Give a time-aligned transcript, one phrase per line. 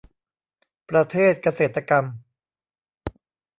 [0.89, 2.05] ประเทศเกษตรกรรม